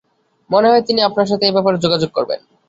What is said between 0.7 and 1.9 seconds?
না তিনি আপনার সাথে এ ব্যাপারে